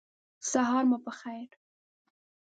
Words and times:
سهار 0.51 0.83
مو 0.89 0.97
په 1.05 1.11
خیر! 1.19 1.49